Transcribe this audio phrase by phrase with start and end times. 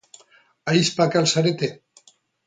[0.71, 1.69] Ahizpak al zarete?